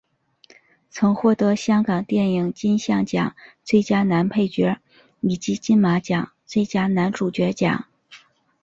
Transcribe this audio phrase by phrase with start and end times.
[0.89, 4.79] 曾获得香港电影金像奖最佳男配角
[5.19, 7.85] 以及金马奖最佳男主角奖。